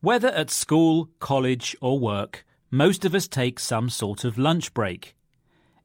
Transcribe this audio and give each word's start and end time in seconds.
Whether 0.00 0.28
at 0.28 0.50
school, 0.50 1.10
college, 1.18 1.76
or 1.80 1.98
work, 1.98 2.44
most 2.70 3.04
of 3.04 3.14
us 3.14 3.28
take 3.28 3.60
some 3.60 3.90
sort 3.90 4.24
of 4.24 4.38
lunch 4.38 4.72
break. 4.72 5.14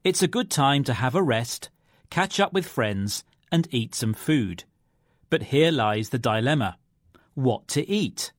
It's 0.04 0.22
a 0.22 0.28
good 0.28 0.50
time 0.50 0.84
to 0.84 0.94
have 0.94 1.14
a 1.14 1.22
rest, 1.22 1.68
catch 2.10 2.40
up 2.40 2.52
with 2.52 2.66
friends, 2.66 3.24
and 3.52 3.68
eat 3.70 3.94
some 3.94 4.14
food. 4.14 4.64
But 5.28 5.44
here 5.44 5.70
lies 5.70 6.08
the 6.10 6.18
dilemma 6.18 6.78
what 7.36 7.68
to 7.68 7.86
eat? 7.88 8.32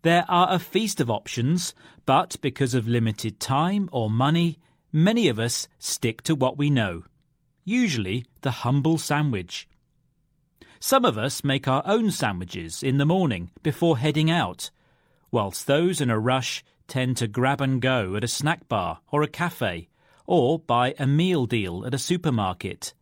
There 0.00 0.24
are 0.26 0.48
a 0.50 0.58
feast 0.58 1.00
of 1.00 1.10
options, 1.10 1.74
but 2.06 2.36
because 2.40 2.72
of 2.72 2.88
limited 2.88 3.38
time 3.38 3.90
or 3.92 4.08
money, 4.08 4.58
many 4.90 5.28
of 5.28 5.38
us 5.38 5.68
stick 5.78 6.22
to 6.22 6.34
what 6.34 6.56
we 6.56 6.70
know, 6.70 7.04
usually 7.64 8.24
the 8.40 8.62
humble 8.62 8.96
sandwich. 8.96 9.68
Some 10.80 11.04
of 11.04 11.18
us 11.18 11.44
make 11.44 11.68
our 11.68 11.82
own 11.84 12.10
sandwiches 12.10 12.82
in 12.82 12.96
the 12.96 13.04
morning 13.04 13.50
before 13.62 13.98
heading 13.98 14.30
out, 14.30 14.70
whilst 15.36 15.66
those 15.66 16.00
in 16.00 16.08
a 16.08 16.18
rush 16.18 16.64
tend 16.88 17.14
to 17.14 17.28
grab 17.28 17.60
and 17.60 17.82
go 17.82 18.16
at 18.16 18.24
a 18.24 18.28
snack 18.28 18.66
bar 18.70 19.00
or 19.12 19.22
a 19.22 19.28
cafe, 19.28 19.86
or 20.24 20.58
buy 20.58 20.94
a 20.98 21.06
meal 21.06 21.44
deal 21.44 21.84
at 21.84 21.92
a 21.92 21.98
supermarket. 21.98 22.94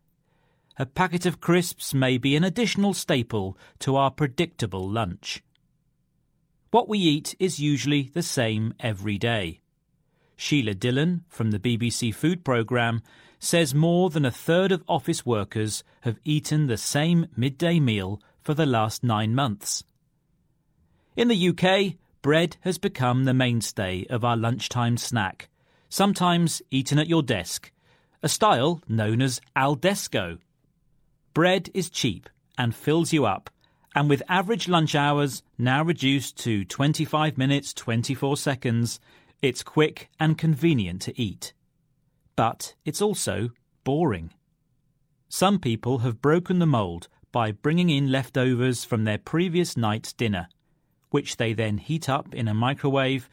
A 0.77 0.84
packet 0.84 1.27
of 1.27 1.41
crisps 1.41 1.95
may 1.95 2.19
be 2.19 2.34
an 2.34 2.43
additional 2.43 2.93
staple 2.93 3.57
to 3.79 3.95
our 3.95 4.10
predictable 4.10 4.91
lunch. 4.91 5.45
What 6.73 6.88
we 6.88 6.98
eat 6.98 7.37
is 7.38 7.60
usually 7.60 8.10
the 8.12 8.24
same 8.24 8.74
every 8.80 9.16
day. 9.16 9.60
Sheila 10.35 10.74
Dillon 10.74 11.23
from 11.29 11.52
the 11.52 11.60
BBC 11.60 12.12
Food 12.12 12.45
Programme 12.45 13.01
says 13.38 13.77
more 13.77 14.10
than 14.10 14.24
a 14.24 14.32
third 14.32 14.73
of 14.73 14.82
office 14.88 15.24
workers 15.24 15.85
have 16.01 16.19
eaten 16.24 16.66
the 16.66 16.79
same 16.79 17.29
midday 17.37 17.79
meal 17.79 18.21
for 18.43 18.55
the 18.55 18.66
last 18.66 19.05
nine 19.05 19.37
months. 19.37 19.85
In 21.15 21.29
the 21.29 21.51
UK, 21.51 21.95
bread 22.24 22.56
has 22.62 22.78
become 22.78 23.24
the 23.24 23.34
mainstay 23.34 24.06
of 24.09 24.24
our 24.24 24.37
lunchtime 24.37 24.96
snack, 24.96 25.51
sometimes 25.90 26.62
eaten 26.71 26.99
at 26.99 27.07
your 27.07 27.23
desk, 27.23 27.71
a 28.23 28.29
style 28.30 28.80
known 28.88 29.21
as 29.21 29.43
al 29.54 29.76
desko. 29.76 30.38
Bread 31.34 31.68
is 31.74 31.90
cheap 31.90 32.30
and 32.57 32.74
fills 32.74 33.12
you 33.12 33.26
up 33.26 33.51
and 33.95 34.09
with 34.09 34.23
average 34.29 34.68
lunch 34.68 34.95
hours 34.95 35.43
now 35.59 35.82
reduced 35.82 36.37
to 36.38 36.65
25 36.65 37.37
minutes 37.38 37.74
24 37.74 38.38
seconds, 38.38 38.99
it's 39.40 39.62
quick 39.62 40.09
and 40.18 40.37
convenient 40.37 41.02
to 41.02 41.21
eat. 41.21 41.52
But 42.37 42.74
it's 42.87 43.02
also 43.02 43.51
boring. 43.84 44.32
Some 45.29 45.59
people 45.59 45.99
have 45.99 46.23
broken 46.23 46.59
the 46.59 46.66
mould 46.66 47.09
by 47.30 47.52
bringing 47.52 47.90
in 47.90 48.10
leftovers 48.10 48.82
from 48.82 49.04
their 49.04 49.18
previous 49.18 49.77
night's 49.77 50.12
dinner, 50.12 50.49
which 51.15 51.37
they 51.37 51.52
then 51.52 51.79
heat 51.79 52.09
up 52.09 52.34
in 52.34 52.48
a 52.48 52.52
microwave, 52.52 53.30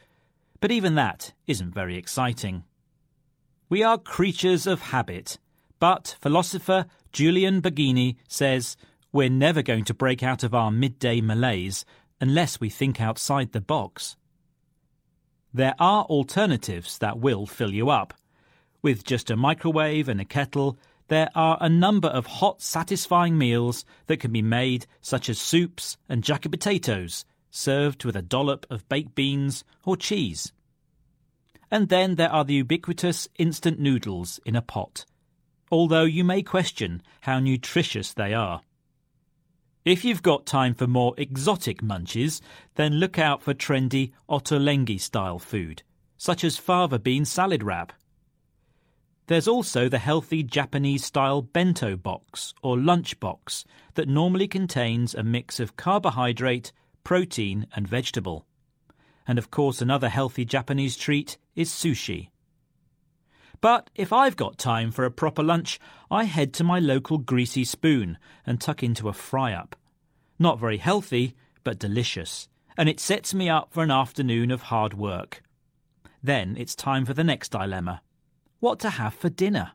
but 0.60 0.70
even 0.70 0.94
that 0.94 1.32
isn't 1.48 1.74
very 1.74 1.96
exciting. 1.96 2.62
We 3.68 3.82
are 3.82 3.98
creatures 3.98 4.68
of 4.68 4.80
habit, 4.80 5.36
but 5.80 6.14
philosopher 6.20 6.86
Julian 7.10 7.60
Baggini 7.60 8.14
says 8.28 8.76
we're 9.10 9.28
never 9.28 9.62
going 9.62 9.82
to 9.86 9.94
break 9.94 10.22
out 10.22 10.44
of 10.44 10.54
our 10.54 10.70
midday 10.70 11.20
malaise 11.20 11.84
unless 12.20 12.60
we 12.60 12.70
think 12.70 13.00
outside 13.00 13.50
the 13.50 13.60
box. 13.60 14.14
There 15.52 15.74
are 15.80 16.04
alternatives 16.04 16.98
that 16.98 17.18
will 17.18 17.46
fill 17.46 17.72
you 17.72 17.90
up. 17.90 18.14
With 18.80 19.02
just 19.02 19.28
a 19.28 19.34
microwave 19.34 20.08
and 20.08 20.20
a 20.20 20.24
kettle, 20.24 20.78
there 21.08 21.30
are 21.34 21.58
a 21.60 21.68
number 21.68 22.06
of 22.06 22.26
hot, 22.26 22.62
satisfying 22.62 23.36
meals 23.36 23.84
that 24.06 24.20
can 24.20 24.30
be 24.30 24.40
made, 24.40 24.86
such 25.00 25.28
as 25.28 25.40
soups 25.40 25.96
and 26.08 26.22
jacket 26.22 26.50
potatoes, 26.50 27.24
served 27.52 28.04
with 28.04 28.16
a 28.16 28.22
dollop 28.22 28.66
of 28.68 28.88
baked 28.88 29.14
beans 29.14 29.62
or 29.84 29.96
cheese. 29.96 30.52
And 31.70 31.88
then 31.88 32.16
there 32.16 32.32
are 32.32 32.44
the 32.44 32.54
ubiquitous 32.54 33.28
instant 33.38 33.78
noodles 33.78 34.40
in 34.44 34.56
a 34.56 34.62
pot, 34.62 35.04
although 35.70 36.04
you 36.04 36.24
may 36.24 36.42
question 36.42 37.02
how 37.20 37.38
nutritious 37.38 38.12
they 38.12 38.34
are. 38.34 38.62
If 39.84 40.04
you've 40.04 40.22
got 40.22 40.46
time 40.46 40.74
for 40.74 40.86
more 40.86 41.14
exotic 41.16 41.82
munches, 41.82 42.40
then 42.76 42.94
look 42.94 43.18
out 43.18 43.42
for 43.42 43.52
trendy 43.52 44.12
Ottolenghi 44.28 45.00
style 45.00 45.38
food, 45.38 45.82
such 46.16 46.44
as 46.44 46.56
fava 46.56 46.98
bean 46.98 47.24
salad 47.24 47.62
wrap. 47.62 47.92
There's 49.26 49.48
also 49.48 49.88
the 49.88 49.98
healthy 49.98 50.42
Japanese 50.42 51.04
style 51.04 51.42
bento 51.42 51.96
box 51.96 52.54
or 52.62 52.78
lunch 52.78 53.18
box 53.18 53.64
that 53.94 54.08
normally 54.08 54.46
contains 54.46 55.14
a 55.14 55.22
mix 55.22 55.58
of 55.58 55.76
carbohydrate, 55.76 56.72
protein, 57.04 57.66
and 57.74 57.86
vegetable. 57.86 58.46
And 59.26 59.38
of 59.38 59.50
course, 59.50 59.80
another 59.80 60.08
healthy 60.08 60.44
Japanese 60.44 60.96
treat 60.96 61.38
is 61.54 61.70
sushi. 61.70 62.28
But 63.60 63.90
if 63.94 64.12
I've 64.12 64.36
got 64.36 64.58
time 64.58 64.90
for 64.90 65.04
a 65.04 65.10
proper 65.10 65.42
lunch, 65.42 65.78
I 66.10 66.24
head 66.24 66.52
to 66.54 66.64
my 66.64 66.80
local 66.80 67.18
greasy 67.18 67.64
spoon 67.64 68.18
and 68.44 68.60
tuck 68.60 68.82
into 68.82 69.08
a 69.08 69.12
fry 69.12 69.52
up. 69.52 69.76
Not 70.38 70.58
very 70.58 70.78
healthy, 70.78 71.34
but 71.62 71.78
delicious, 71.78 72.48
and 72.76 72.88
it 72.88 72.98
sets 72.98 73.32
me 73.32 73.48
up 73.48 73.72
for 73.72 73.84
an 73.84 73.90
afternoon 73.90 74.50
of 74.50 74.62
hard 74.62 74.94
work. 74.94 75.42
Then 76.22 76.56
it's 76.56 76.74
time 76.74 77.04
for 77.04 77.14
the 77.14 77.24
next 77.24 77.50
dilemma 77.50 78.02
what 78.62 78.78
to 78.78 78.90
have 78.90 79.12
for 79.12 79.28
dinner. 79.28 79.72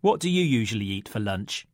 What 0.00 0.18
do 0.18 0.28
you 0.28 0.42
usually 0.42 0.86
eat 0.86 1.08
for 1.08 1.20
lunch? 1.20 1.68